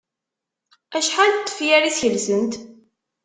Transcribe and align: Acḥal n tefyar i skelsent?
Acḥal 0.97 1.31
n 1.35 1.39
tefyar 1.41 1.83
i 1.89 1.91
skelsent? 1.95 2.53